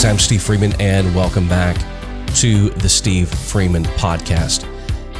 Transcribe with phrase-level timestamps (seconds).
[0.00, 1.76] guys, I'm Steve Freeman, and welcome back
[2.36, 4.66] to the Steve Freeman Podcast.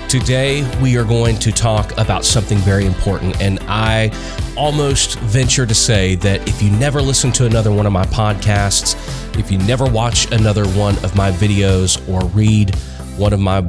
[0.08, 4.10] Today, we are going to talk about something very important, and I
[4.56, 8.96] almost venture to say that if you never listen to another one of my podcasts,
[9.38, 12.74] if you never watch another one of my videos or read
[13.18, 13.60] one of my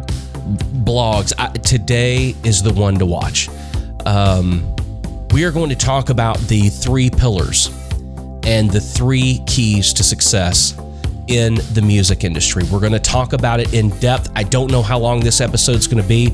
[0.85, 3.49] blogs, I, today is the one to watch.
[4.05, 4.63] Um,
[5.33, 7.67] we are going to talk about the three pillars
[8.43, 10.73] and the three keys to success
[11.31, 12.63] in the music industry.
[12.71, 14.29] We're going to talk about it in depth.
[14.35, 16.33] I don't know how long this episode is going to be.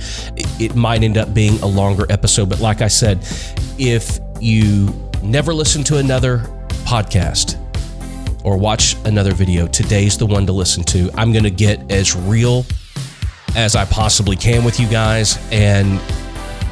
[0.60, 3.20] It might end up being a longer episode, but like I said,
[3.78, 6.40] if you never listen to another
[6.84, 7.58] podcast
[8.44, 11.12] or watch another video, today's the one to listen to.
[11.16, 12.66] I'm going to get as real
[13.56, 16.02] as I possibly can with you guys and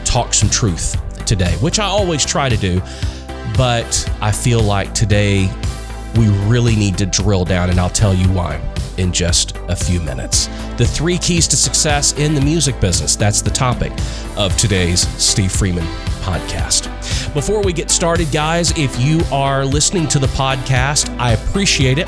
[0.04, 2.82] talk some truth today, which I always try to do.
[3.56, 5.50] But I feel like today
[6.18, 8.62] we really need to drill down, and I'll tell you why
[8.98, 10.48] in just a few minutes.
[10.78, 13.16] The three keys to success in the music business.
[13.16, 13.92] That's the topic
[14.38, 15.86] of today's Steve Freeman
[16.22, 16.92] podcast.
[17.34, 22.08] Before we get started, guys, if you are listening to the podcast, I appreciate it.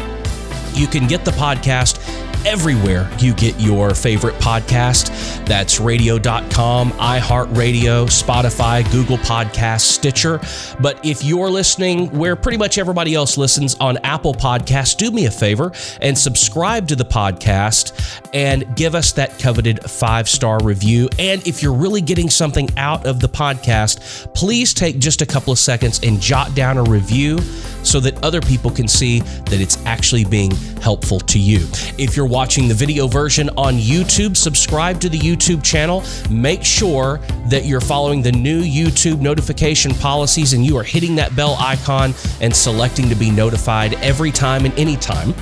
[0.74, 1.98] You can get the podcast
[2.46, 5.08] everywhere you get your favorite podcast.
[5.46, 10.40] That's radio.com, iHeartRadio, Spotify, Google Podcasts, Stitcher.
[10.80, 15.26] But if you're listening where pretty much everybody else listens on Apple Podcasts, do me
[15.26, 15.72] a favor
[16.02, 21.10] and subscribe to the podcast and give us that coveted five star review.
[21.20, 25.52] And if you're really getting something out of the podcast, please take just a couple
[25.54, 27.40] of seconds and jot down a review
[27.84, 30.52] so that other people can see that it's actually being
[30.82, 31.60] helpful to you.
[31.98, 36.04] If you're watching the video version on YouTube, subscribe to the YouTube channel.
[36.30, 37.20] Make sure
[37.50, 42.14] that you're following the new YouTube notification policies and you are hitting that bell icon
[42.42, 45.34] and selecting to be notified every time and anytime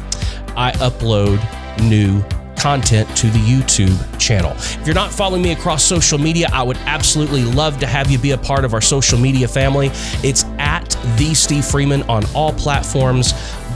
[0.56, 1.42] I upload
[1.90, 2.24] new
[2.66, 4.52] content to the YouTube channel.
[4.54, 8.18] If you're not following me across social media, I would absolutely love to have you
[8.18, 9.92] be a part of our social media family.
[10.24, 13.34] It's at the Steve Freeman on all platforms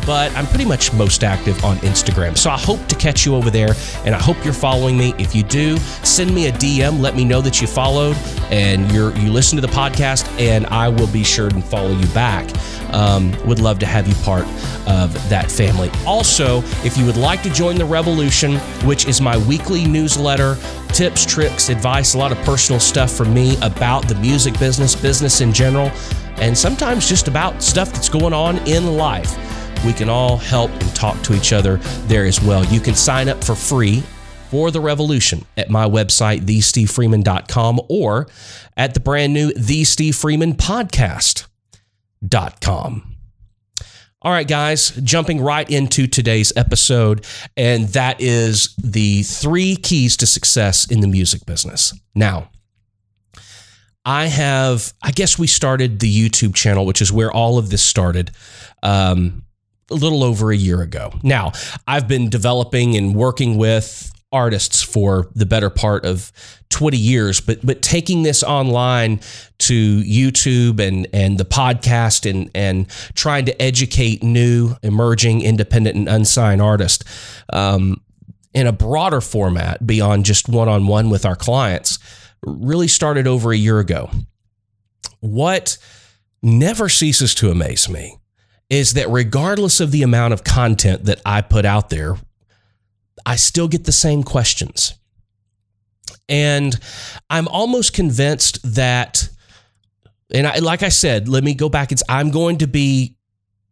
[0.09, 2.35] but I'm pretty much most active on Instagram.
[2.35, 3.75] So I hope to catch you over there
[4.05, 5.13] and I hope you're following me.
[5.19, 8.17] If you do, send me a DM, let me know that you followed
[8.49, 12.07] and you're you listen to the podcast and I will be sure to follow you
[12.07, 12.49] back.
[12.91, 14.45] Um, would love to have you part
[14.87, 15.91] of that family.
[16.07, 18.55] Also, if you would like to join the revolution,
[18.87, 23.57] which is my weekly newsletter, tips, tricks, advice, a lot of personal stuff from me
[23.57, 25.91] about the music business, business in general,
[26.37, 29.37] and sometimes just about stuff that's going on in life
[29.85, 32.66] we can all help and talk to each other there as well.
[32.66, 34.03] You can sign up for free
[34.50, 38.28] for the revolution at my website, thestevefreeman.com, or
[38.75, 41.45] at the brand new The Steve Freeman Podcast.com.
[44.22, 47.25] All right, guys, jumping right into today's episode,
[47.56, 51.97] and that is the three keys to success in the music business.
[52.16, 52.50] Now,
[54.03, 57.84] I have, I guess we started the YouTube channel, which is where all of this
[57.84, 58.31] started.
[58.84, 59.44] Um,
[59.91, 61.11] a little over a year ago.
[61.23, 61.51] Now,
[61.88, 66.31] I've been developing and working with artists for the better part of
[66.69, 69.19] 20 years but but taking this online
[69.57, 76.07] to YouTube and and the podcast and and trying to educate new emerging independent and
[76.07, 77.03] unsigned artists
[77.51, 78.00] um,
[78.53, 81.97] in a broader format beyond just one-on-one with our clients
[82.44, 84.11] really started over a year ago
[85.21, 85.75] what
[86.44, 88.16] never ceases to amaze me
[88.69, 92.18] is that regardless of the amount of content that I put out there,
[93.25, 94.94] I still get the same questions.
[96.28, 96.80] And
[97.30, 99.30] I'm almost convinced that,
[100.31, 101.91] and I, like I said, let me go back.
[101.91, 103.18] It's I'm going to be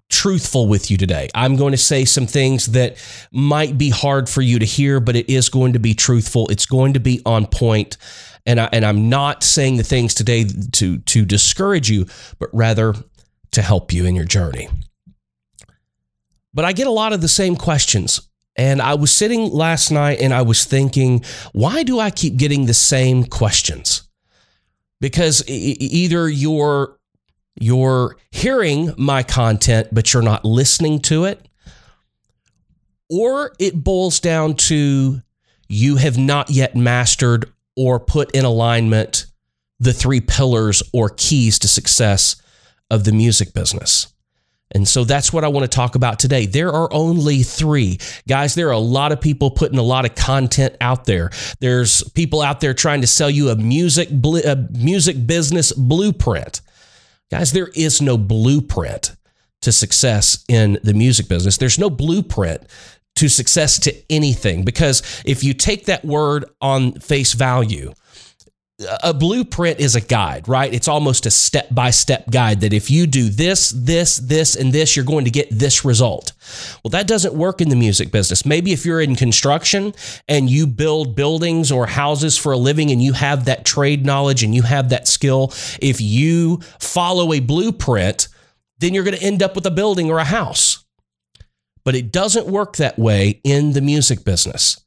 [0.10, 1.30] truthful with you today.
[1.36, 2.98] I'm going to say some things that
[3.32, 6.48] might be hard for you to hear, but it is going to be truthful.
[6.50, 7.98] It's going to be on point.
[8.46, 12.06] And I and I'm not saying the things today to to discourage you,
[12.40, 12.96] but rather
[13.52, 14.70] to help you in your journey.
[16.58, 18.20] But I get a lot of the same questions.
[18.56, 21.24] And I was sitting last night and I was thinking,
[21.54, 24.10] why do I keep getting the same questions?
[25.00, 26.98] Because either you're
[27.60, 31.48] you're hearing my content but you're not listening to it,
[33.08, 35.22] or it boils down to
[35.68, 39.28] you have not yet mastered or put in alignment
[39.80, 42.42] the three pillars or keys to success
[42.90, 44.08] of the music business.
[44.72, 46.46] And so that's what I want to talk about today.
[46.46, 48.00] There are only three.
[48.28, 51.30] Guys, there are a lot of people putting a lot of content out there.
[51.60, 56.62] There's people out there trying to sell you a music a music business blueprint.
[57.32, 59.16] Guys, there is no blueprint
[59.62, 61.58] to success in the music business.
[61.58, 62.62] There's no blueprint
[63.16, 67.94] to success to anything because if you take that word on face value,
[69.02, 70.72] a blueprint is a guide, right?
[70.72, 74.72] It's almost a step by step guide that if you do this, this, this, and
[74.72, 76.34] this, you're going to get this result.
[76.84, 78.46] Well, that doesn't work in the music business.
[78.46, 79.96] Maybe if you're in construction
[80.28, 84.44] and you build buildings or houses for a living and you have that trade knowledge
[84.44, 85.52] and you have that skill,
[85.82, 88.28] if you follow a blueprint,
[88.78, 90.86] then you're going to end up with a building or a house.
[91.84, 94.80] But it doesn't work that way in the music business.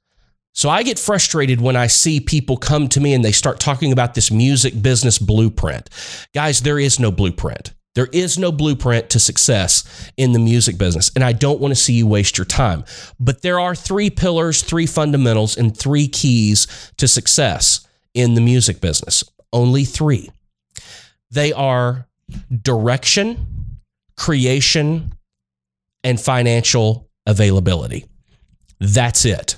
[0.53, 3.93] So I get frustrated when I see people come to me and they start talking
[3.93, 5.89] about this music business blueprint.
[6.35, 7.73] Guys, there is no blueprint.
[7.95, 11.11] There is no blueprint to success in the music business.
[11.15, 12.85] And I don't want to see you waste your time.
[13.19, 16.67] But there are three pillars, three fundamentals, and three keys
[16.99, 19.25] to success in the music business.
[19.53, 20.31] Only three.
[21.31, 22.07] They are
[22.63, 23.79] direction,
[24.17, 25.13] creation,
[26.05, 28.07] and financial availability.
[28.79, 29.57] That's it.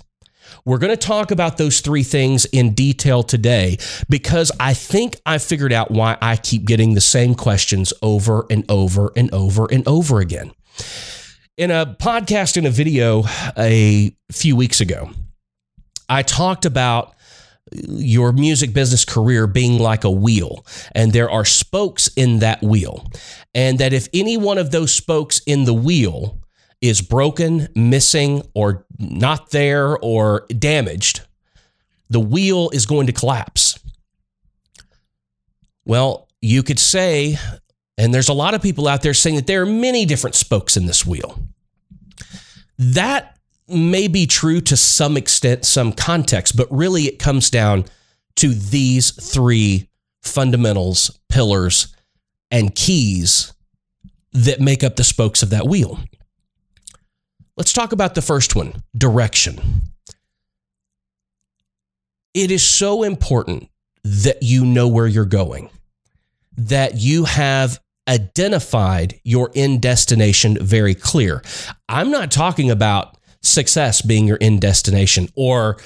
[0.65, 3.79] We're going to talk about those three things in detail today
[4.09, 8.65] because I think I figured out why I keep getting the same questions over and
[8.71, 10.53] over and over and over again.
[11.57, 13.25] In a podcast in a video
[13.57, 15.11] a few weeks ago,
[16.09, 17.15] I talked about
[17.75, 23.07] your music business career being like a wheel, and there are spokes in that wheel.
[23.55, 26.42] And that if any one of those spokes in the wheel
[26.83, 31.23] is broken, missing, or not there, or damaged,
[32.11, 33.79] the wheel is going to collapse.
[35.87, 37.39] Well, you could say,
[37.97, 40.77] and there's a lot of people out there saying that there are many different spokes
[40.77, 41.41] in this wheel.
[42.79, 43.39] That
[43.69, 47.85] may be true to some extent, some context, but really it comes down
[48.37, 49.89] to these three
[50.23, 51.95] fundamentals, pillars,
[52.51, 53.53] and keys
[54.33, 56.01] that make up the spokes of that wheel.
[57.57, 59.61] Let's talk about the first one direction.
[62.35, 63.69] It is so important
[64.05, 65.69] that you know where you're going,
[66.57, 67.79] that you have
[68.09, 71.43] identified your end destination very clear.
[71.89, 75.77] I'm not talking about success being your end destination or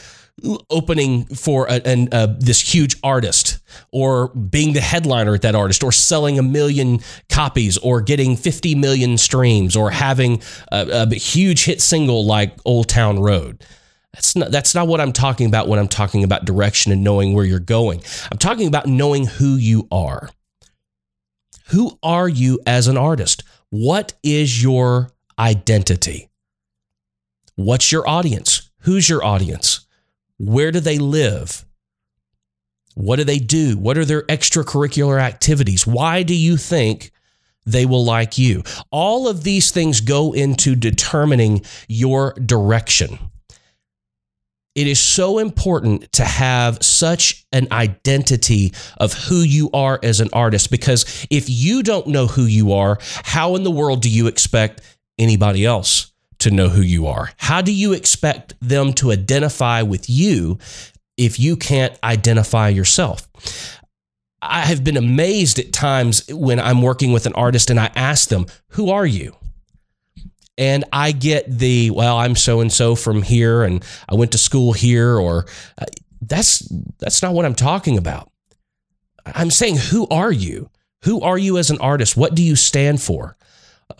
[0.71, 3.59] opening for a, a, this huge artist
[3.93, 8.75] or being the headliner at that artist or selling a million copies or getting 50
[8.75, 10.43] million streams or having
[10.73, 13.65] a, a huge hit single like Old Town Road.
[14.15, 17.35] That's not, that's not what I'm talking about when I'm talking about direction and knowing
[17.35, 18.03] where you're going.
[18.33, 20.31] I'm talking about knowing who you are.
[21.69, 23.43] Who are you as an artist?
[23.69, 26.31] What is your identity?
[27.57, 28.71] What's your audience?
[28.81, 29.87] Who's your audience?
[30.39, 31.66] Where do they live?
[32.97, 33.77] What do they do?
[33.77, 35.87] What are their extracurricular activities?
[35.87, 37.13] Why do you think
[37.67, 38.63] they will like you?
[38.91, 43.19] All of these things go into determining your direction.
[44.75, 50.31] It is so important to have such an identity of who you are as an
[50.33, 54.27] artist because if you don't know who you are, how in the world do you
[54.27, 54.81] expect
[55.19, 57.31] anybody else to know who you are?
[57.37, 60.59] How do you expect them to identify with you
[61.17, 63.29] if you can't identify yourself?
[64.43, 68.29] I have been amazed at times when I'm working with an artist and I ask
[68.29, 69.35] them, Who are you?
[70.59, 74.39] And I get the, well, I'm so and so from here and I went to
[74.39, 75.47] school here, or
[75.77, 75.85] uh,
[76.23, 76.61] that's
[76.99, 78.31] that's not what I'm talking about.
[79.27, 80.71] I'm saying, who are you?
[81.05, 82.17] Who are you as an artist?
[82.17, 83.37] What do you stand for?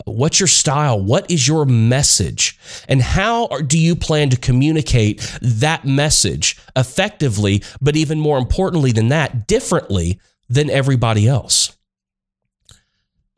[0.05, 1.01] What's your style?
[1.01, 2.59] What is your message?
[2.87, 9.09] And how do you plan to communicate that message effectively, but even more importantly than
[9.09, 11.75] that, differently than everybody else?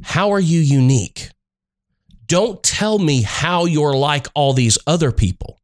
[0.02, 1.30] How are you unique?
[2.26, 5.60] Don't tell me how you're like all these other people.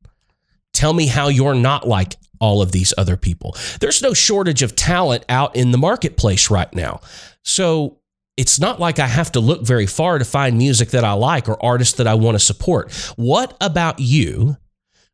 [0.74, 3.56] Tell me how you're not like all of these other people.
[3.80, 7.02] There's no shortage of talent out in the marketplace right now.
[7.44, 8.00] So
[8.38, 11.48] it's not like I have to look very far to find music that I like
[11.48, 12.92] or artists that I want to support.
[13.16, 14.58] What about you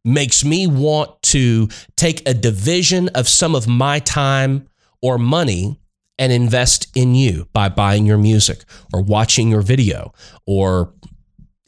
[0.03, 4.67] makes me want to take a division of some of my time
[5.01, 5.79] or money
[6.17, 8.63] and invest in you by buying your music
[8.93, 10.13] or watching your video
[10.45, 10.93] or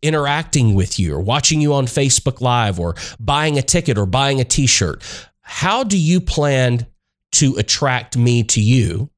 [0.01, 4.41] interacting with you or watching you on Facebook Live or buying a ticket or buying
[4.41, 5.03] a t shirt?
[5.41, 6.88] How do you plan
[7.33, 9.10] to attract me to you?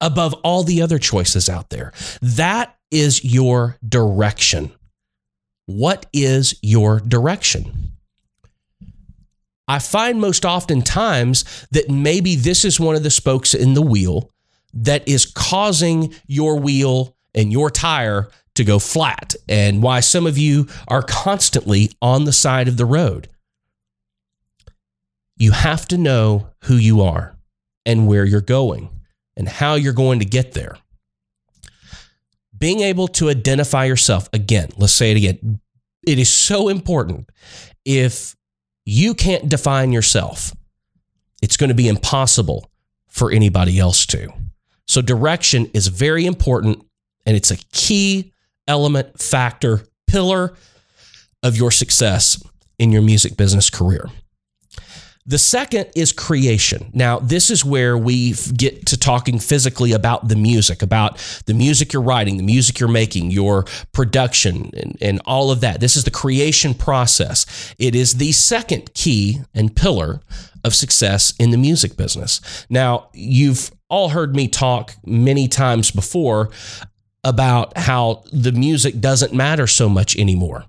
[0.00, 1.92] Above all the other choices out there.
[2.22, 4.72] That is your direction.
[5.66, 7.92] What is your direction?
[9.68, 14.30] I find most oftentimes that maybe this is one of the spokes in the wheel
[14.74, 20.36] that is causing your wheel and your tire to go flat and why some of
[20.36, 23.28] you are constantly on the side of the road.
[25.36, 27.36] You have to know who you are
[27.86, 28.90] and where you're going
[29.40, 30.76] and how you're going to get there.
[32.56, 35.60] Being able to identify yourself, again, let's say it again.
[36.06, 37.30] It is so important.
[37.86, 38.36] If
[38.84, 40.54] you can't define yourself,
[41.40, 42.70] it's going to be impossible
[43.08, 44.30] for anybody else to.
[44.86, 46.84] So, direction is very important
[47.24, 48.34] and it's a key
[48.68, 50.54] element, factor, pillar
[51.42, 52.42] of your success
[52.78, 54.10] in your music business career.
[55.26, 56.90] The second is creation.
[56.94, 61.92] Now, this is where we get to talking physically about the music, about the music
[61.92, 65.80] you're writing, the music you're making, your production, and, and all of that.
[65.80, 67.74] This is the creation process.
[67.78, 70.20] It is the second key and pillar
[70.64, 72.66] of success in the music business.
[72.70, 76.50] Now, you've all heard me talk many times before
[77.24, 80.64] about how the music doesn't matter so much anymore.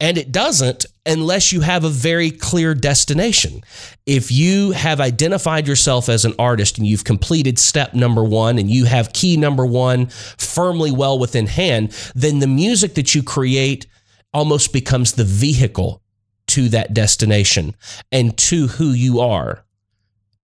[0.00, 3.62] And it doesn't unless you have a very clear destination.
[4.04, 8.70] If you have identified yourself as an artist and you've completed step number one and
[8.70, 13.86] you have key number one firmly well within hand, then the music that you create
[14.34, 16.02] almost becomes the vehicle
[16.48, 17.74] to that destination
[18.12, 19.64] and to who you are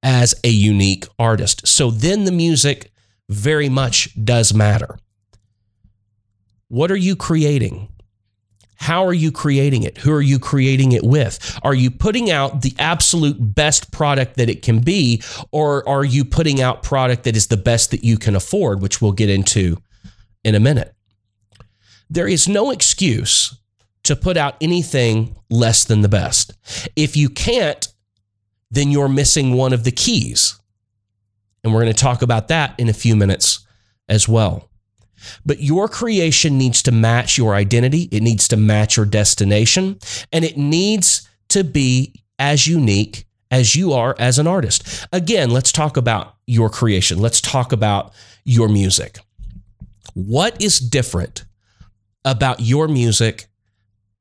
[0.02, 1.66] as a unique artist.
[1.66, 2.90] So then the music
[3.28, 4.99] very much does matter.
[6.68, 7.88] What are you creating?
[8.82, 9.98] How are you creating it?
[9.98, 11.56] Who are you creating it with?
[11.62, 15.22] Are you putting out the absolute best product that it can be,
[15.52, 19.00] or are you putting out product that is the best that you can afford, which
[19.00, 19.76] we'll get into
[20.42, 20.92] in a minute?
[22.10, 23.56] There is no excuse
[24.02, 26.52] to put out anything less than the best.
[26.96, 27.86] If you can't,
[28.72, 30.58] then you're missing one of the keys.
[31.62, 33.64] And we're going to talk about that in a few minutes
[34.08, 34.71] as well.
[35.44, 39.98] But your creation needs to match your identity, it needs to match your destination,
[40.32, 45.06] and it needs to be as unique as you are as an artist.
[45.12, 47.18] Again, let's talk about your creation.
[47.18, 48.12] Let's talk about
[48.44, 49.18] your music.
[50.14, 51.44] What is different
[52.24, 53.46] about your music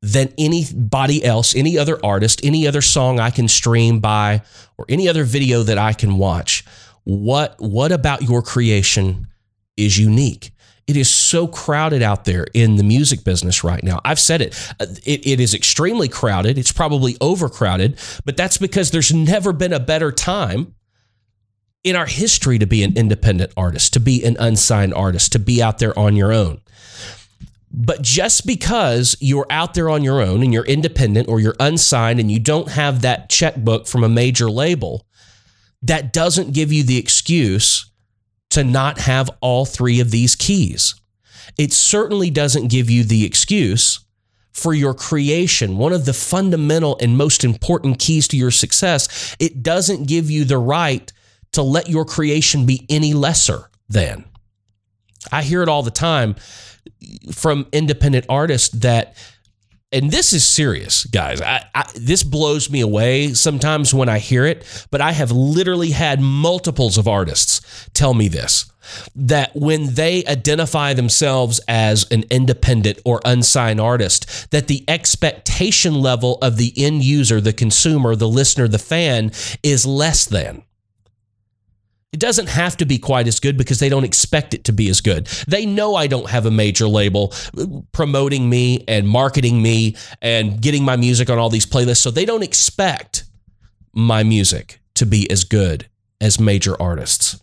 [0.02, 4.42] than anybody else, any other artist, any other song I can stream by,
[4.78, 6.66] or any other video that I can watch?
[7.04, 9.28] What, what about your creation
[9.78, 10.52] is unique?
[10.88, 14.02] It is so crowded out there in the music business right now.
[14.04, 14.74] I've said it.
[14.80, 15.26] Uh, it.
[15.26, 16.58] It is extremely crowded.
[16.58, 20.76] It's probably overcrowded, but that's because there's never been a better time
[21.84, 25.62] in our history to be an independent artist, to be an unsigned artist, to be
[25.62, 26.62] out there on your own.
[27.74, 32.20] But just because you're out there on your own and you're independent or you're unsigned
[32.20, 35.08] and you don't have that checkbook from a major label,
[35.82, 37.91] that doesn't give you the excuse
[38.52, 40.96] to not have all three of these keys.
[41.58, 44.00] It certainly doesn't give you the excuse
[44.54, 49.36] for your creation, one of the fundamental and most important keys to your success.
[49.40, 51.12] It doesn't give you the right
[51.54, 54.26] to let your creation be any lesser than.
[55.32, 56.36] I hear it all the time
[57.32, 59.16] from independent artists that
[59.92, 61.42] and this is serious, guys.
[61.42, 65.92] I, I, this blows me away sometimes when I hear it, but I have literally
[65.92, 68.72] had multiples of artists tell me this
[69.16, 76.38] that when they identify themselves as an independent or unsigned artist, that the expectation level
[76.42, 79.32] of the end user, the consumer, the listener, the fan
[79.64, 80.64] is less than.
[82.14, 84.90] It doesn't have to be quite as good because they don't expect it to be
[84.90, 85.28] as good.
[85.48, 87.34] They know I don't have a major label
[87.94, 92.02] promoting me and marketing me and getting my music on all these playlists.
[92.02, 93.24] So they don't expect
[93.94, 95.88] my music to be as good
[96.20, 97.42] as major artists.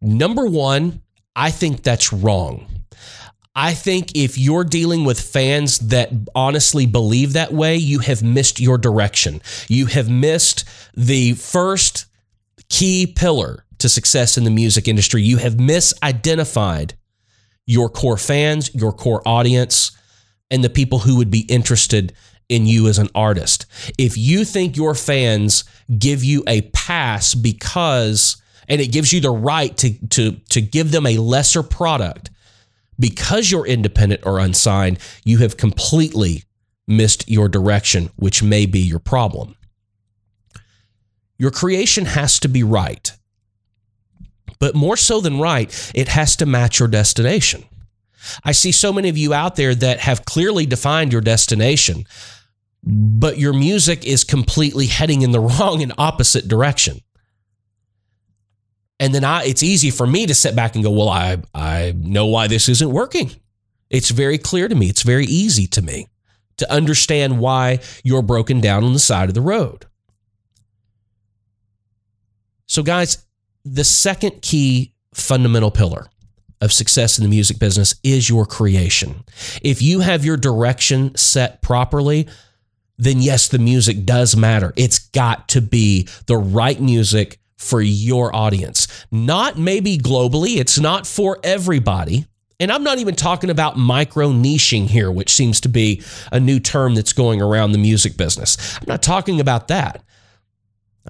[0.00, 1.02] Number one,
[1.34, 2.66] I think that's wrong.
[3.56, 8.60] I think if you're dealing with fans that honestly believe that way, you have missed
[8.60, 9.42] your direction.
[9.68, 10.64] You have missed
[10.94, 12.06] the first
[12.70, 15.22] key pillar to success in the music industry.
[15.22, 16.92] You have misidentified
[17.66, 19.92] your core fans, your core audience,
[20.50, 22.12] and the people who would be interested
[22.48, 23.66] in you as an artist.
[23.96, 25.64] If you think your fans
[25.98, 30.90] give you a pass because and it gives you the right to to to give
[30.90, 32.30] them a lesser product
[32.98, 36.44] because you're independent or unsigned, you have completely
[36.86, 39.56] missed your direction, which may be your problem.
[41.40, 43.10] Your creation has to be right.
[44.58, 47.64] But more so than right, it has to match your destination.
[48.44, 52.04] I see so many of you out there that have clearly defined your destination,
[52.84, 57.00] but your music is completely heading in the wrong and opposite direction.
[58.98, 61.94] And then I it's easy for me to sit back and go, "Well, I I
[61.96, 63.30] know why this isn't working."
[63.88, 64.90] It's very clear to me.
[64.90, 66.06] It's very easy to me
[66.58, 69.86] to understand why you're broken down on the side of the road.
[72.70, 73.26] So guys,
[73.64, 76.06] the second key fundamental pillar
[76.60, 79.24] of success in the music business is your creation.
[79.60, 82.28] If you have your direction set properly,
[82.96, 84.72] then yes, the music does matter.
[84.76, 88.86] It's got to be the right music for your audience.
[89.10, 92.26] Not maybe globally, it's not for everybody.
[92.60, 96.60] And I'm not even talking about micro niching here, which seems to be a new
[96.60, 98.76] term that's going around the music business.
[98.76, 100.04] I'm not talking about that.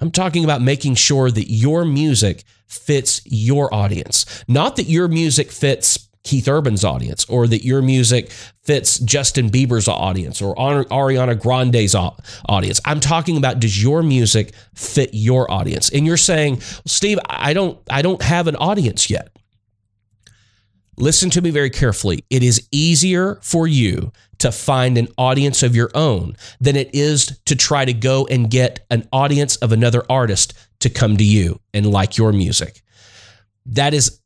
[0.01, 5.51] I'm talking about making sure that your music fits your audience, not that your music
[5.51, 8.31] fits Keith Urban's audience or that your music
[8.63, 12.79] fits Justin Bieber's audience or Ariana Grande's audience.
[12.85, 15.89] I'm talking about does your music fit your audience?
[15.89, 19.35] And you're saying, Steve, I don't I don't have an audience yet.
[21.01, 22.23] Listen to me very carefully.
[22.29, 27.39] It is easier for you to find an audience of your own than it is
[27.45, 31.59] to try to go and get an audience of another artist to come to you
[31.73, 32.83] and like your music.
[33.65, 34.20] That is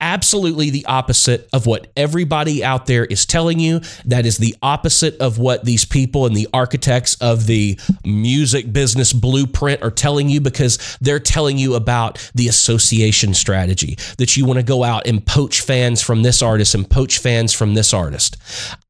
[0.00, 3.80] absolutely the opposite of what everybody out there is telling you.
[4.04, 9.12] That is the opposite of what these people and the architects of the music business
[9.12, 14.58] blueprint are telling you because they're telling you about the association strategy that you want
[14.58, 18.36] to go out and poach fans from this artist and poach fans from this artist.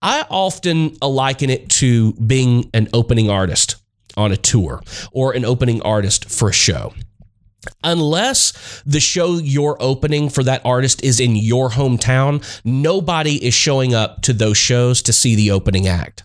[0.03, 3.77] I often liken it to being an opening artist
[4.17, 4.83] on a tour
[5.13, 6.93] or an opening artist for a show
[7.83, 13.95] unless the show you're opening for that artist is in your hometown, nobody is showing
[13.95, 16.23] up to those shows to see the opening act.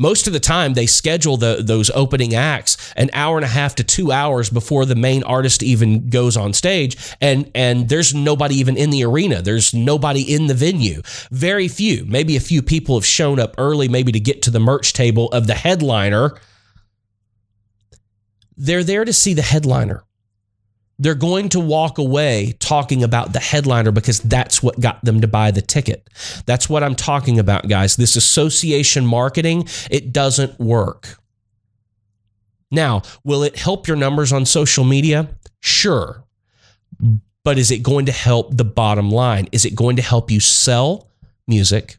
[0.00, 3.74] Most of the time, they schedule the, those opening acts an hour and a half
[3.76, 8.54] to two hours before the main artist even goes on stage, and and there's nobody
[8.56, 9.42] even in the arena.
[9.42, 11.02] There's nobody in the venue.
[11.32, 14.60] Very few, maybe a few people have shown up early, maybe to get to the
[14.60, 16.38] merch table of the headliner.
[18.56, 20.04] They're there to see the headliner
[20.98, 25.28] they're going to walk away talking about the headliner because that's what got them to
[25.28, 26.08] buy the ticket.
[26.44, 27.96] That's what I'm talking about, guys.
[27.96, 31.18] This association marketing, it doesn't work.
[32.70, 35.28] Now, will it help your numbers on social media?
[35.60, 36.24] Sure.
[37.44, 39.48] But is it going to help the bottom line?
[39.52, 41.08] Is it going to help you sell
[41.46, 41.96] music,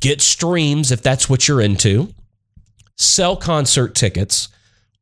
[0.00, 2.12] get streams if that's what you're into,
[2.96, 4.48] sell concert tickets,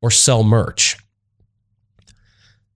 [0.00, 0.98] or sell merch?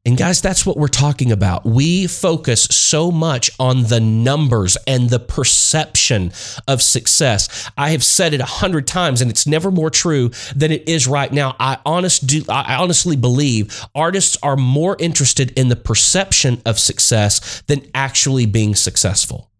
[0.06, 1.66] And guys, that's what we're talking about.
[1.66, 6.32] We focus so much on the numbers and the perception
[6.68, 7.68] of success.
[7.76, 11.08] I have said it a hundred times, and it's never more true than it is
[11.08, 11.56] right now.
[11.58, 17.64] I honest do I honestly believe artists are more interested in the perception of success
[17.66, 19.50] than actually being successful.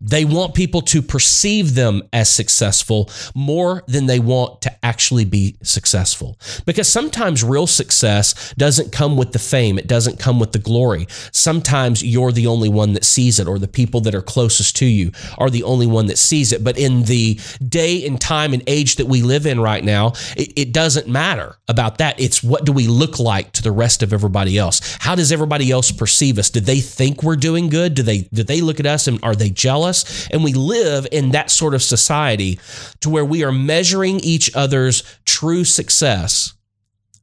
[0.00, 5.56] They want people to perceive them as successful more than they want to actually be
[5.62, 6.38] successful.
[6.64, 11.06] Because sometimes real success doesn't come with the fame, it doesn't come with the glory.
[11.32, 14.86] Sometimes you're the only one that sees it, or the people that are closest to
[14.86, 16.64] you are the only one that sees it.
[16.64, 20.52] But in the day and time and age that we live in right now, it,
[20.56, 22.18] it doesn't matter about that.
[22.18, 24.96] It's what do we look like to the rest of everybody else?
[25.00, 26.48] How does everybody else perceive us?
[26.48, 27.94] Do they think we're doing good?
[27.94, 29.89] Do they do they look at us and are they jealous?
[29.90, 30.28] Us.
[30.30, 32.58] And we live in that sort of society
[33.00, 36.54] to where we are measuring each other's true success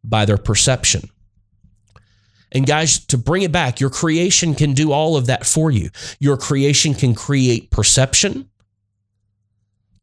[0.04, 1.10] by their perception.
[2.52, 5.90] And guys, to bring it back, your creation can do all of that for you.
[6.20, 8.50] Your creation can create perception,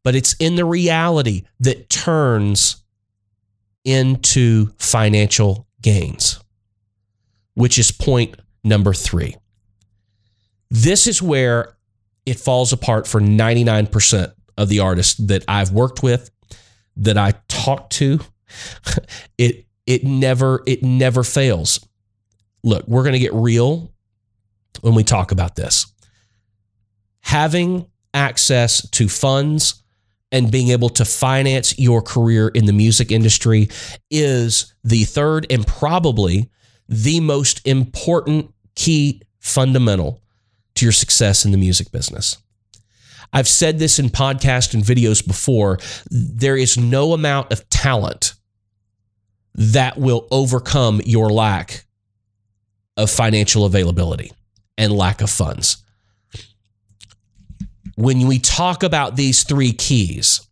[0.03, 2.83] but it's in the reality that turns
[3.83, 6.39] into financial gains,
[7.55, 9.35] which is point number three.
[10.69, 11.75] This is where
[12.25, 16.31] it falls apart for 99% of the artists that I've worked with,
[16.97, 18.19] that I talk to.
[19.37, 21.85] It it never it never fails.
[22.63, 23.91] Look, we're going to get real
[24.81, 25.85] when we talk about this.
[27.21, 29.83] Having access to funds
[30.31, 33.69] and being able to finance your career in the music industry
[34.09, 36.49] is the third and probably
[36.87, 40.21] the most important key fundamental
[40.75, 42.37] to your success in the music business.
[43.33, 45.79] I've said this in podcasts and videos before.
[46.09, 48.33] There is no amount of talent
[49.55, 51.85] that will overcome your lack
[52.97, 54.31] of financial availability
[54.77, 55.77] and lack of funds.
[57.95, 60.45] When we talk about these three keys,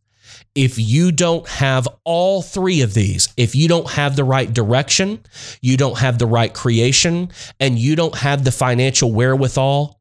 [0.55, 5.19] if you don't have all three of these, if you don't have the right direction,
[5.62, 9.99] you don't have the right creation, and you don't have the financial wherewithal,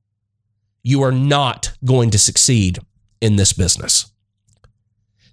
[0.83, 2.79] you are not going to succeed
[3.21, 4.13] in this business.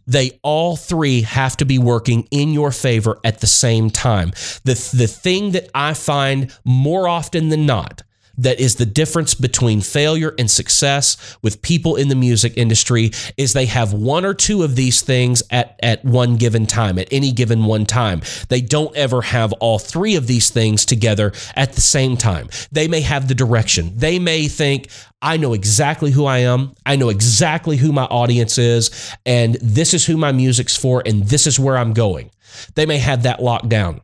[0.05, 4.31] They all three have to be working in your favor at the same time.
[4.63, 8.01] The, the thing that I find more often than not
[8.39, 13.53] that is the difference between failure and success with people in the music industry is
[13.53, 17.31] they have one or two of these things at, at one given time, at any
[17.31, 18.21] given one time.
[18.47, 22.49] They don't ever have all three of these things together at the same time.
[22.71, 23.91] They may have the direction.
[23.97, 24.89] They may think,
[25.21, 26.73] I know exactly who I am.
[26.85, 31.23] I know exactly who my audience is, and this is who my music's for, and
[31.23, 32.31] this is where I'm going.
[32.75, 33.99] They may have that locked down,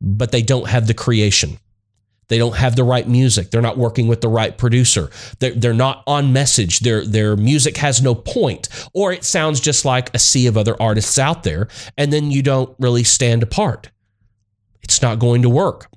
[0.00, 1.58] but they don't have the creation.
[2.28, 3.50] They don't have the right music.
[3.50, 5.10] They're not working with the right producer.
[5.38, 6.80] They're, they're not on message.
[6.80, 10.80] Their, their music has no point, or it sounds just like a sea of other
[10.80, 13.90] artists out there, and then you don't really stand apart.
[14.82, 15.88] It's not going to work.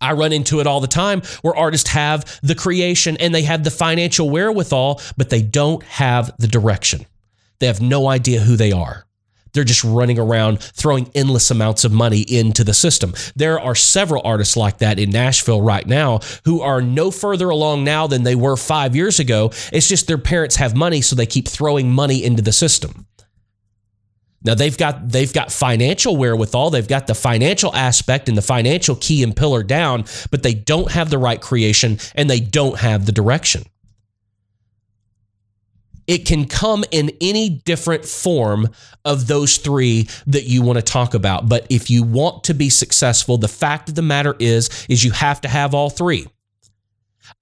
[0.00, 3.64] I run into it all the time where artists have the creation and they have
[3.64, 7.06] the financial wherewithal, but they don't have the direction.
[7.60, 9.05] They have no idea who they are.
[9.52, 13.14] They're just running around throwing endless amounts of money into the system.
[13.34, 17.84] There are several artists like that in Nashville right now who are no further along
[17.84, 19.50] now than they were five years ago.
[19.72, 23.06] It's just their parents have money, so they keep throwing money into the system.
[24.46, 28.94] Now they've got they've got financial wherewithal, they've got the financial aspect and the financial
[28.94, 33.06] key and pillar down, but they don't have the right creation and they don't have
[33.06, 33.64] the direction.
[36.06, 38.68] It can come in any different form
[39.04, 41.48] of those three that you want to talk about.
[41.48, 45.12] But if you want to be successful, the fact of the matter is, is you
[45.12, 46.26] have to have all three.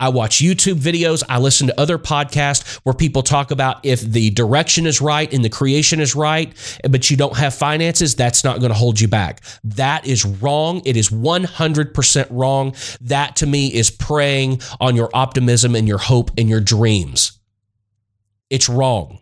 [0.01, 1.23] I watch YouTube videos.
[1.29, 5.45] I listen to other podcasts where people talk about if the direction is right and
[5.45, 6.53] the creation is right,
[6.89, 9.43] but you don't have finances, that's not going to hold you back.
[9.63, 10.83] That is wrong.
[10.85, 12.75] It is 100% wrong.
[13.03, 17.39] That to me is preying on your optimism and your hope and your dreams.
[18.55, 19.19] It's wrong.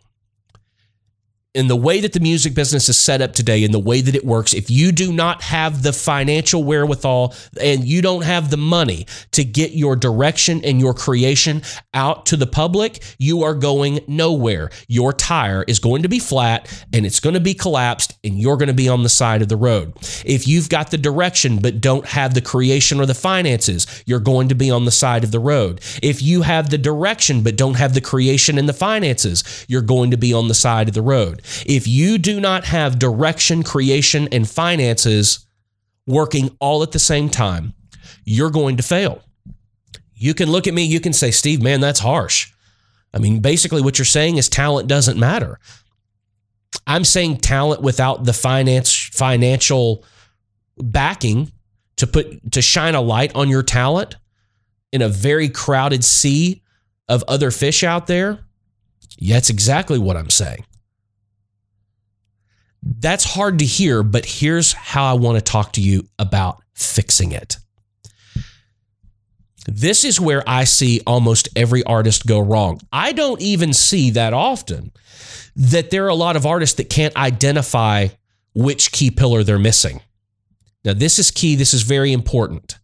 [1.54, 4.14] In the way that the music business is set up today, in the way that
[4.14, 8.56] it works, if you do not have the financial wherewithal and you don't have the
[8.56, 11.60] money to get your direction and your creation
[11.92, 14.70] out to the public, you are going nowhere.
[14.88, 18.56] Your tire is going to be flat and it's going to be collapsed and you're
[18.56, 19.92] going to be on the side of the road.
[20.24, 24.48] If you've got the direction but don't have the creation or the finances, you're going
[24.48, 25.82] to be on the side of the road.
[26.02, 30.12] If you have the direction but don't have the creation and the finances, you're going
[30.12, 31.41] to be on the side of the road.
[31.66, 35.46] If you do not have direction, creation, and finances
[36.06, 37.74] working all at the same time,
[38.24, 39.22] you're going to fail.
[40.14, 42.52] You can look at me, you can say, Steve, man, that's harsh.
[43.14, 45.58] I mean, basically, what you're saying is talent doesn't matter.
[46.86, 50.04] I'm saying talent without the finance financial
[50.78, 51.52] backing
[51.96, 54.16] to put to shine a light on your talent
[54.92, 56.62] in a very crowded sea
[57.08, 58.40] of other fish out there.
[59.18, 60.64] Yeah, that's exactly what I'm saying.
[62.82, 67.32] That's hard to hear, but here's how I want to talk to you about fixing
[67.32, 67.56] it.
[69.66, 72.80] This is where I see almost every artist go wrong.
[72.92, 74.90] I don't even see that often
[75.54, 78.08] that there are a lot of artists that can't identify
[78.54, 80.00] which key pillar they're missing.
[80.84, 82.78] Now, this is key, this is very important.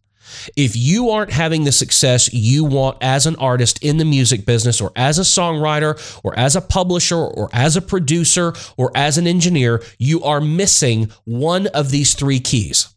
[0.55, 4.81] If you aren't having the success you want as an artist in the music business,
[4.81, 9.27] or as a songwriter, or as a publisher, or as a producer, or as an
[9.27, 12.89] engineer, you are missing one of these three keys.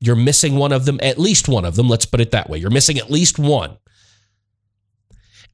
[0.00, 1.88] You're missing one of them, at least one of them.
[1.88, 2.58] Let's put it that way.
[2.58, 3.78] You're missing at least one.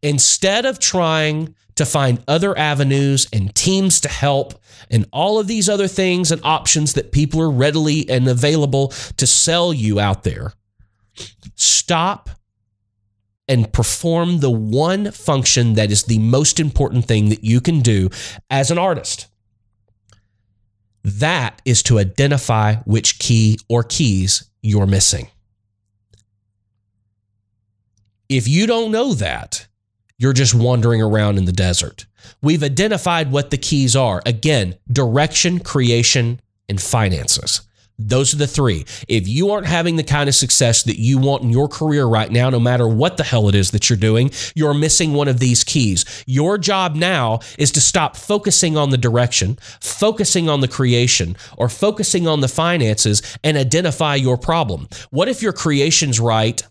[0.02, 4.54] Instead of trying to find other avenues and teams to help
[4.90, 9.26] and all of these other things and options that people are readily and available to
[9.26, 10.52] sell you out there,
[11.54, 12.30] Stop
[13.48, 18.08] and perform the one function that is the most important thing that you can do
[18.48, 19.26] as an artist.
[21.02, 25.28] That is to identify which key or keys you're missing.
[28.28, 29.66] If you don't know that,
[30.16, 32.06] you're just wandering around in the desert.
[32.42, 34.22] We've identified what the keys are.
[34.24, 37.62] Again, direction, creation, and finances.
[38.00, 38.86] Those are the three.
[39.08, 42.30] If you aren't having the kind of success that you want in your career right
[42.30, 45.38] now, no matter what the hell it is that you're doing, you're missing one of
[45.38, 46.04] these keys.
[46.26, 51.68] Your job now is to stop focusing on the direction, focusing on the creation, or
[51.68, 54.88] focusing on the finances and identify your problem.
[55.10, 56.62] What if your creation's right?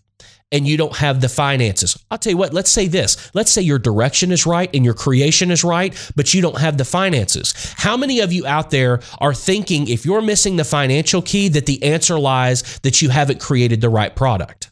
[0.52, 1.98] And you don't have the finances.
[2.10, 3.30] I'll tell you what, let's say this.
[3.34, 6.78] Let's say your direction is right and your creation is right, but you don't have
[6.78, 7.54] the finances.
[7.76, 11.66] How many of you out there are thinking if you're missing the financial key that
[11.66, 14.69] the answer lies that you haven't created the right product?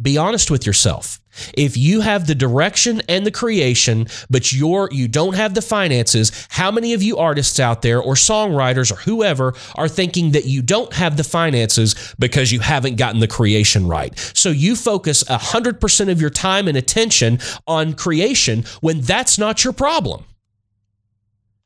[0.00, 1.20] Be honest with yourself.
[1.54, 6.46] If you have the direction and the creation, but you're you don't have the finances,
[6.50, 10.62] how many of you artists out there or songwriters or whoever are thinking that you
[10.62, 14.16] don't have the finances because you haven't gotten the creation right?
[14.34, 19.72] So you focus 100% of your time and attention on creation when that's not your
[19.72, 20.24] problem.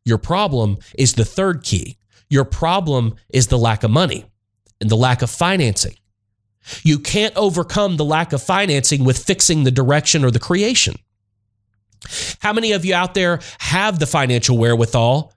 [0.04, 1.96] Your problem is the third key.
[2.28, 4.24] Your problem is the lack of money
[4.80, 5.94] and the lack of financing.
[6.82, 10.96] You can't overcome the lack of financing with fixing the direction or the creation.
[12.40, 15.32] How many of you out there have the financial wherewithal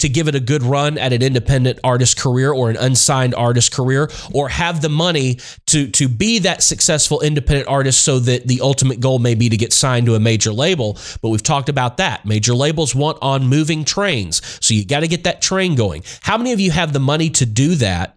[0.00, 3.72] to give it a good run at an independent artist career or an unsigned artist
[3.72, 8.60] career or have the money to to be that successful independent artist so that the
[8.62, 10.98] ultimate goal may be to get signed to a major label?
[11.22, 12.24] But we've talked about that.
[12.24, 16.02] Major labels want on moving trains so you got to get that train going.
[16.22, 18.16] How many of you have the money to do that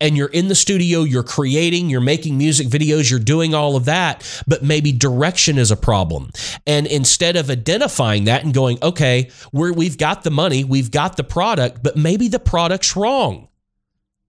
[0.00, 3.86] and you're in the studio, you're creating, you're making music videos, you're doing all of
[3.86, 6.30] that, but maybe direction is a problem.
[6.66, 11.16] And instead of identifying that and going, okay, we're, we've got the money, we've got
[11.16, 13.48] the product, but maybe the product's wrong.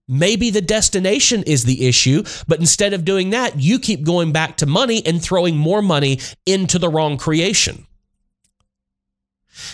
[0.07, 4.57] Maybe the destination is the issue, but instead of doing that, you keep going back
[4.57, 7.87] to money and throwing more money into the wrong creation.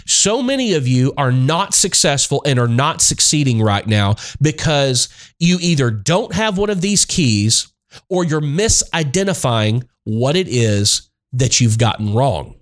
[0.05, 5.57] So many of you are not successful and are not succeeding right now because you
[5.61, 7.71] either don't have one of these keys
[8.09, 12.55] or you're misidentifying what it is that you've gotten wrong.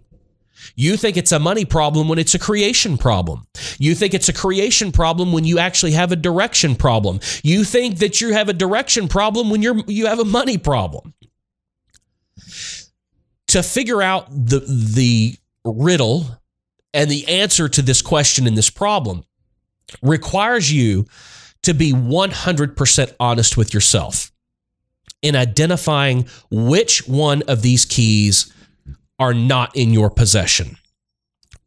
[0.75, 3.45] You think it's a money problem when it's a creation problem.
[3.77, 7.19] You think it's a creation problem when you actually have a direction problem.
[7.43, 11.13] You think that you have a direction problem when you're you have a money problem.
[13.47, 16.40] To figure out the the riddle
[16.93, 19.23] and the answer to this question and this problem
[20.01, 21.05] requires you
[21.63, 24.31] to be 100% honest with yourself
[25.21, 28.51] in identifying which one of these keys
[29.19, 30.77] are not in your possession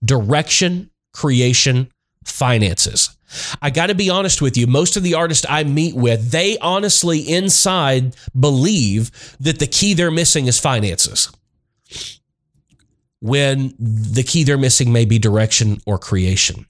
[0.05, 1.91] direction, creation,
[2.25, 3.17] finances.
[3.63, 4.67] I got to be honest with you.
[4.67, 9.11] Most of the artists I meet with, they honestly inside believe
[9.41, 11.31] that the key they're missing is finances
[13.25, 16.67] when the key they're missing may be direction or creation.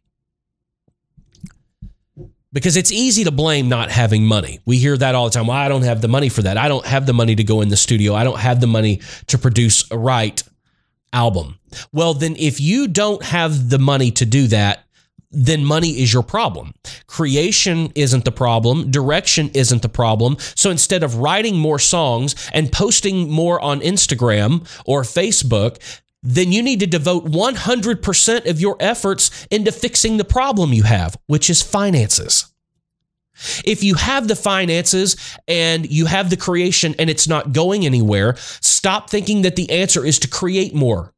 [2.53, 4.61] Because it's easy to blame not having money.
[4.65, 5.49] We hear that all the time.
[5.49, 6.57] Well, I don't have the money for that.
[6.57, 8.15] I don't have the money to go in the studio.
[8.15, 10.41] I don't have the money to produce a right
[11.13, 11.59] album.
[11.93, 14.85] Well, then if you don't have the money to do that,
[15.33, 16.73] then money is your problem.
[17.09, 18.93] Creation isn't the problem.
[18.93, 20.37] Direction isn't the problem.
[20.55, 25.81] So instead of writing more songs and posting more on Instagram or Facebook,
[26.25, 31.17] then you need to devote 100% of your efforts into fixing the problem you have,
[31.27, 32.47] which is finances.
[33.65, 38.37] If you have the finances and you have the creation and it's not going anywhere,
[38.39, 41.13] stop thinking that the answer is to create more.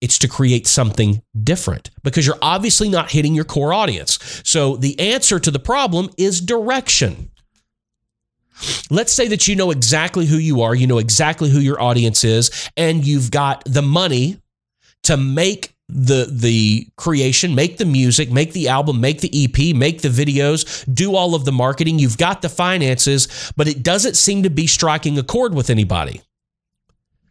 [0.00, 4.42] It's to create something different because you're obviously not hitting your core audience.
[4.44, 7.30] So the answer to the problem is direction.
[8.90, 12.22] Let's say that you know exactly who you are, you know exactly who your audience
[12.22, 14.38] is, and you've got the money
[15.04, 20.00] to make the the creation, make the music, make the album, make the EP, make
[20.02, 21.98] the videos, do all of the marketing.
[21.98, 26.22] You've got the finances, but it doesn't seem to be striking a chord with anybody.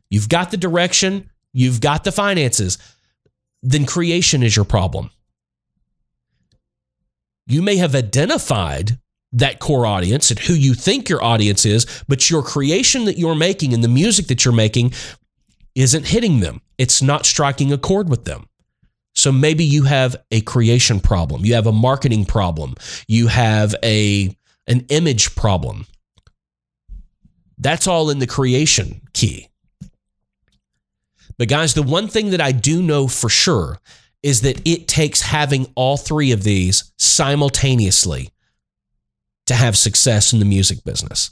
[0.09, 2.77] You've got the direction, you've got the finances.
[3.63, 5.09] Then creation is your problem.
[7.47, 8.99] You may have identified
[9.31, 13.35] that core audience and who you think your audience is, but your creation that you're
[13.35, 14.93] making and the music that you're making
[15.75, 16.61] isn't hitting them.
[16.77, 18.47] It's not striking a chord with them.
[19.15, 22.75] So maybe you have a creation problem, you have a marketing problem,
[23.07, 25.85] you have a an image problem.
[27.57, 29.49] That's all in the creation key.
[31.37, 33.79] But guys, the one thing that I do know for sure
[34.21, 38.29] is that it takes having all three of these simultaneously
[39.47, 41.31] to have success in the music business.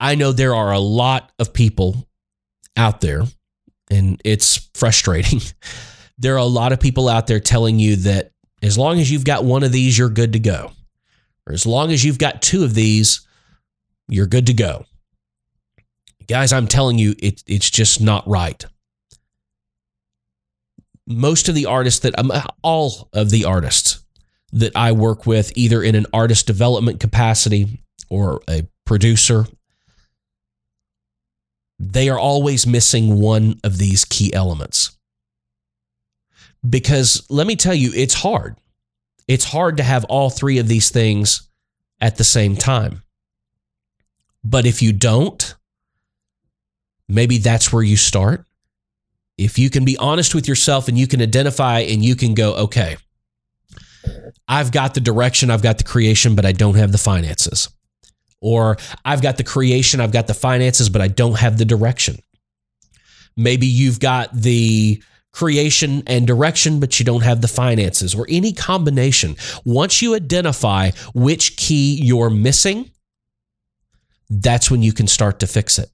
[0.00, 2.08] I know there are a lot of people
[2.76, 3.22] out there,
[3.90, 5.40] and it's frustrating.
[6.18, 9.24] there are a lot of people out there telling you that as long as you've
[9.24, 10.72] got one of these, you're good to go.
[11.46, 13.26] Or as long as you've got two of these,
[14.08, 14.84] you're good to go.
[16.26, 18.64] Guys, I'm telling you, it, it's just not right.
[21.06, 24.04] Most of the artists that, um, all of the artists
[24.52, 29.46] that I work with, either in an artist development capacity or a producer,
[31.96, 34.96] they are always missing one of these key elements.
[36.68, 38.56] Because let me tell you, it's hard.
[39.26, 41.48] It's hard to have all three of these things
[41.98, 43.02] at the same time.
[44.44, 45.54] But if you don't,
[47.08, 48.44] maybe that's where you start.
[49.38, 52.54] If you can be honest with yourself and you can identify and you can go,
[52.56, 52.96] okay,
[54.46, 57.70] I've got the direction, I've got the creation, but I don't have the finances.
[58.40, 62.18] Or I've got the creation, I've got the finances, but I don't have the direction.
[63.36, 68.52] Maybe you've got the creation and direction, but you don't have the finances, or any
[68.52, 69.36] combination.
[69.64, 72.90] Once you identify which key you're missing,
[74.30, 75.90] that's when you can start to fix it.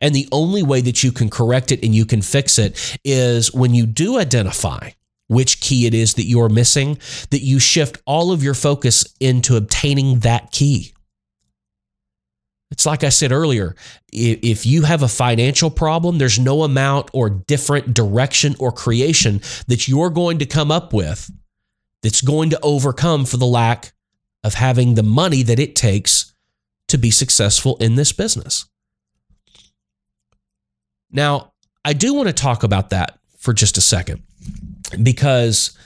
[0.00, 3.52] And the only way that you can correct it and you can fix it is
[3.54, 4.90] when you do identify
[5.28, 6.98] which key it is that you're missing,
[7.30, 10.92] that you shift all of your focus into obtaining that key.
[12.72, 13.76] It's like I said earlier
[14.12, 19.88] if you have a financial problem, there's no amount or different direction or creation that
[19.88, 21.30] you're going to come up with
[22.02, 23.92] that's going to overcome for the lack
[24.42, 26.32] of having the money that it takes
[26.88, 28.64] to be successful in this business.
[31.10, 31.52] Now,
[31.84, 34.22] I do want to talk about that for just a second
[35.02, 35.76] because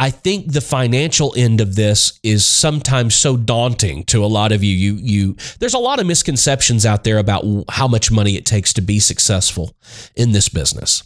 [0.00, 4.64] I think the financial end of this is sometimes so daunting to a lot of
[4.64, 4.74] you.
[4.74, 8.72] You you there's a lot of misconceptions out there about how much money it takes
[8.72, 9.76] to be successful
[10.16, 11.02] in this business.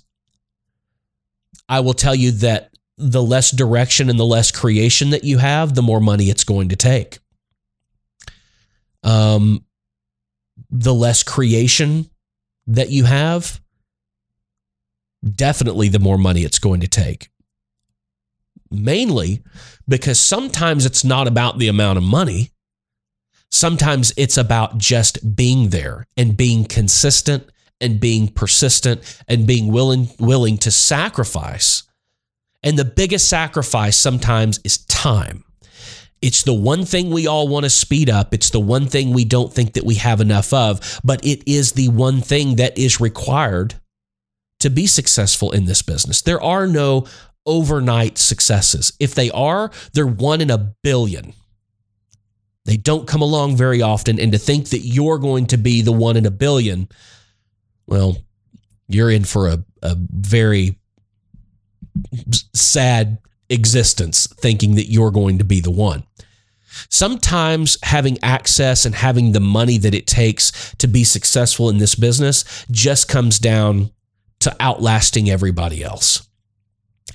[1.69, 5.75] I will tell you that the less direction and the less creation that you have,
[5.75, 7.19] the more money it's going to take.
[9.03, 9.65] Um
[10.71, 12.09] the less creation
[12.69, 13.61] that you have,
[15.29, 17.29] definitely the more money it's going to take.
[18.83, 19.43] Mainly
[19.89, 22.51] because sometimes it's not about the amount of money.
[23.51, 27.49] Sometimes it's about just being there and being consistent
[27.81, 31.85] and being persistent and being willing willing to sacrifice.
[32.63, 35.45] And the biggest sacrifice sometimes is time.
[36.23, 38.33] It's the one thing we all want to speed up.
[38.33, 41.73] It's the one thing we don't think that we have enough of, but it is
[41.73, 43.75] the one thing that is required
[44.61, 46.23] to be successful in this business.
[46.23, 47.07] There are no
[47.47, 48.93] overnight successes.
[48.99, 51.35] If they are, they're one in a billion.
[52.65, 54.19] They don't come along very often.
[54.19, 56.89] And to think that you're going to be the one in a billion,
[57.87, 58.17] well,
[58.89, 60.79] you're in for a, a very
[62.55, 63.19] sad
[63.51, 66.05] existence thinking that you're going to be the one.
[66.89, 71.95] Sometimes having access and having the money that it takes to be successful in this
[71.95, 73.91] business just comes down
[74.41, 76.27] to outlasting everybody else.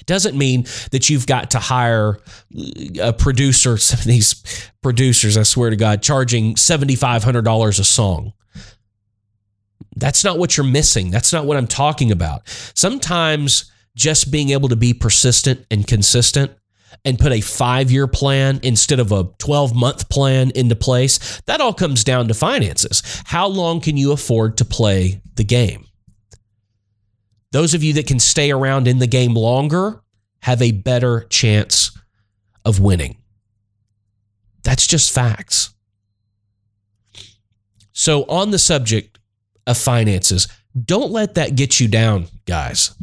[0.06, 2.20] Doesn't mean that you've got to hire
[2.58, 8.34] uh, a producer, some of these producers, I swear to God, charging $7,500 a song.
[9.96, 11.12] That's not what you're missing.
[11.12, 12.48] That's not what I'm talking about.
[12.74, 16.52] Sometimes just being able to be persistent and consistent
[17.06, 21.62] and put a five year plan instead of a 12 month plan into place, that
[21.62, 23.22] all comes down to finances.
[23.26, 25.86] How long can you afford to play the game?
[27.52, 30.02] Those of you that can stay around in the game longer
[30.42, 31.98] have a better chance
[32.64, 33.18] of winning.
[34.64, 35.74] That's just facts.
[37.92, 39.20] So, on the subject
[39.68, 40.48] of finances,
[40.86, 42.94] don't let that get you down, guys.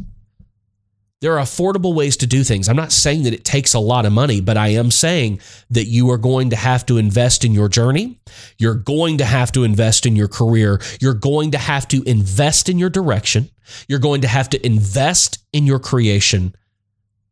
[1.19, 2.69] There are affordable ways to do things.
[2.69, 5.85] I'm not saying that it takes a lot of money, but I am saying that
[5.85, 8.19] you are going to have to invest in your journey.
[8.59, 10.79] You're going to have to invest in your career.
[11.01, 13.49] You're going to have to invest in your direction.
[13.87, 16.55] You're going to have to invest in your creation,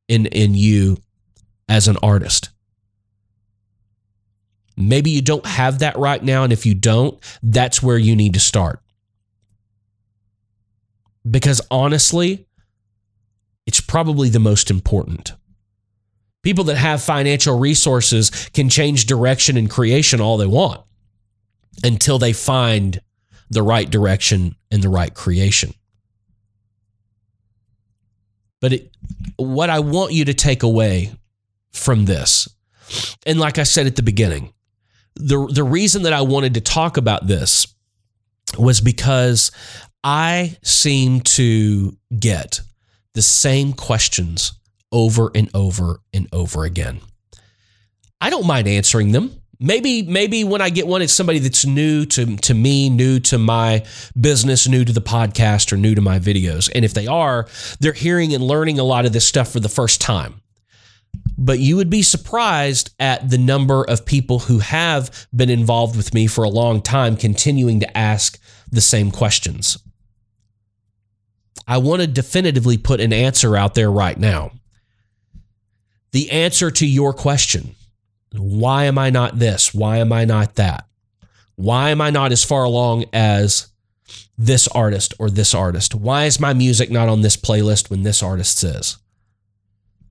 [0.08, 0.98] in, in you
[1.70, 2.50] as an artist.
[4.76, 6.44] Maybe you don't have that right now.
[6.44, 8.80] And if you don't, that's where you need to start.
[11.30, 12.45] Because honestly,
[13.66, 15.34] it's probably the most important.
[16.44, 20.82] People that have financial resources can change direction and creation all they want
[21.84, 23.02] until they find
[23.50, 25.74] the right direction and the right creation.
[28.62, 28.92] But it,
[29.38, 31.14] what I want you to take away
[31.74, 32.48] from this,
[33.26, 34.54] and like I said at the beginning,
[35.16, 37.68] the, the reason that I wanted to talk about this
[38.58, 39.52] was because
[40.04, 42.62] I seem to get
[43.16, 44.54] the same questions
[44.92, 47.02] over and over and over again.
[48.22, 49.42] I don't mind answering them.
[49.60, 53.38] Maybe maybe when I get one it's somebody that's new to to me, new to
[53.38, 53.86] my
[54.20, 56.70] business, new to the podcast or new to my videos.
[56.76, 57.48] And if they are,
[57.80, 60.42] they're hearing and learning a lot of this stuff for the first time.
[61.38, 66.14] but you would be surprised at the number of people who have been involved with
[66.14, 68.40] me for a long time continuing to ask
[68.72, 69.78] the same questions.
[71.68, 74.52] I want to definitively put an answer out there right now.
[76.12, 77.76] The answer to your question
[78.32, 79.74] why am I not this?
[79.74, 80.86] Why am I not that?
[81.56, 83.68] Why am I not as far along as
[84.38, 85.96] this artist or this artist?
[85.96, 88.98] Why is my music not on this playlist when this artist is?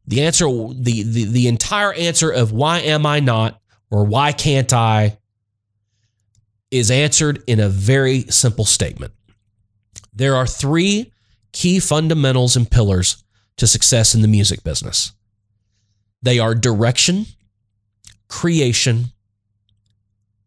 [0.07, 4.72] The answer, the, the, the entire answer of why am I not or why can't
[4.72, 5.18] I
[6.70, 9.12] is answered in a very simple statement.
[10.12, 11.12] There are three
[11.55, 13.24] key fundamentals and pillars
[13.57, 15.12] to success in the music business
[16.24, 17.26] they are direction,
[18.28, 19.12] creation,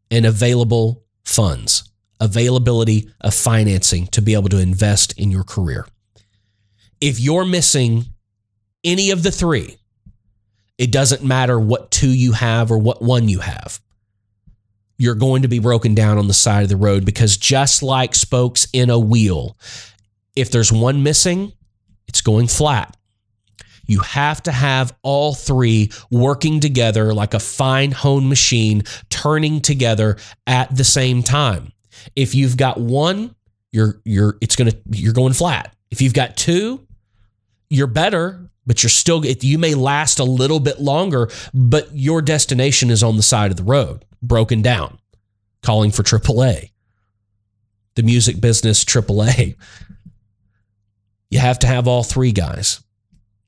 [0.09, 1.87] and available funds,
[2.19, 5.85] availability of financing to be able to invest in your career.
[6.99, 8.05] If you're missing
[8.83, 9.77] any of the three,
[10.79, 13.79] it doesn't matter what two you have or what one you have.
[14.97, 18.15] You're going to be broken down on the side of the road because just like
[18.15, 19.55] spokes in a wheel,
[20.37, 21.51] if there's one missing,
[22.07, 22.95] it's going flat.
[23.87, 30.17] You have to have all three working together like a fine honed machine, turning together
[30.45, 31.71] at the same time.
[32.15, 33.33] If you've got one,
[33.71, 35.73] you're you're it's gonna you're going flat.
[35.89, 36.85] If you've got two,
[37.69, 42.89] you're better, but you're still you may last a little bit longer, but your destination
[42.89, 44.99] is on the side of the road, broken down,
[45.63, 46.71] calling for AAA.
[47.95, 49.55] The music business AAA.
[51.29, 52.81] You have to have all three guys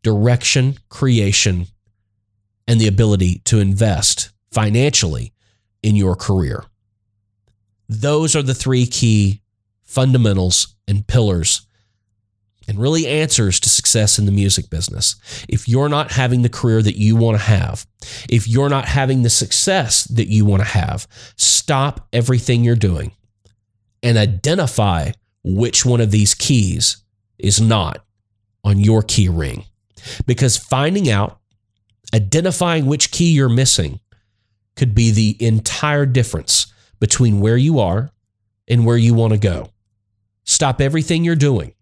[0.01, 1.67] direction, creation,
[2.67, 5.33] and the ability to invest financially
[5.83, 6.63] in your career.
[7.87, 9.41] Those are the three key
[9.83, 11.65] fundamentals and pillars
[12.67, 15.15] and really answers to success in the music business.
[15.49, 17.87] If you're not having the career that you want to have,
[18.29, 23.11] if you're not having the success that you want to have, stop everything you're doing
[24.03, 25.11] and identify
[25.43, 26.97] which one of these keys
[27.39, 28.05] is not
[28.63, 29.65] on your key ring.
[30.25, 31.39] Because finding out,
[32.13, 33.99] identifying which key you're missing
[34.75, 38.11] could be the entire difference between where you are
[38.67, 39.69] and where you want to go.
[40.43, 41.73] Stop everything you're doing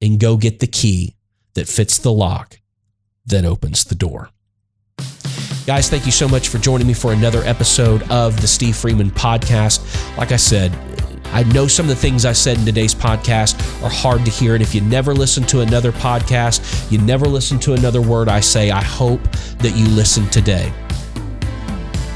[0.00, 1.16] and go get the key
[1.54, 2.58] that fits the lock
[3.26, 4.30] that opens the door.
[5.66, 9.10] Guys, thank you so much for joining me for another episode of the Steve Freeman
[9.10, 10.16] podcast.
[10.16, 10.72] Like I said,
[11.32, 13.54] I know some of the things I said in today's podcast
[13.84, 14.54] are hard to hear.
[14.54, 18.40] And if you never listen to another podcast, you never listen to another word I
[18.40, 19.22] say, I hope
[19.58, 20.72] that you listen today.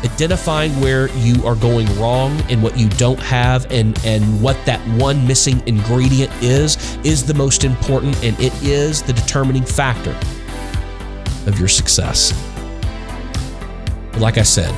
[0.04, 4.80] Identifying where you are going wrong and what you don't have and, and what that
[4.98, 10.14] one missing ingredient is, is the most important and it is the determining factor
[11.46, 12.32] of your success.
[14.18, 14.74] Like I said,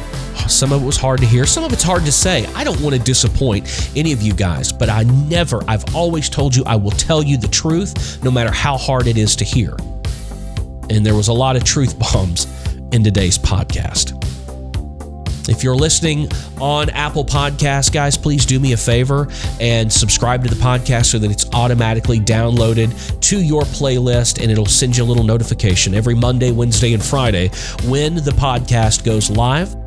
[0.46, 2.46] some of it was hard to hear, some of it's hard to say.
[2.54, 6.54] I don't want to disappoint any of you guys, but I never, I've always told
[6.54, 9.76] you I will tell you the truth no matter how hard it is to hear.
[10.88, 12.46] And there was a lot of truth bombs
[12.92, 14.22] in today's podcast.
[15.48, 16.28] If you're listening
[16.60, 19.28] on Apple Podcasts, guys, please do me a favor
[19.60, 24.66] and subscribe to the podcast so that it's automatically downloaded to your playlist and it'll
[24.66, 27.48] send you a little notification every Monday, Wednesday, and Friday
[27.84, 29.85] when the podcast goes live.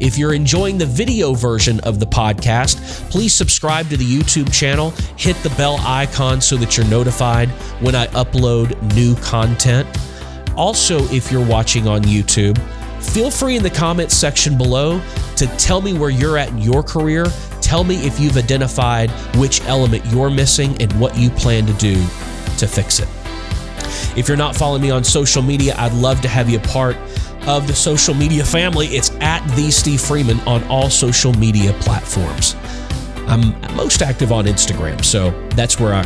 [0.00, 2.80] If you're enjoying the video version of the podcast,
[3.10, 7.50] please subscribe to the YouTube channel, hit the bell icon so that you're notified
[7.82, 9.86] when I upload new content.
[10.56, 12.56] Also, if you're watching on YouTube,
[13.02, 15.02] feel free in the comments section below
[15.36, 17.26] to tell me where you're at in your career.
[17.60, 21.94] Tell me if you've identified which element you're missing and what you plan to do
[22.56, 23.08] to fix it.
[24.16, 26.96] If you're not following me on social media, I'd love to have you a part
[27.46, 28.86] of the social media family.
[28.88, 32.56] It's at the Steve Freeman on all social media platforms.
[33.26, 36.04] I'm most active on Instagram, so that's where I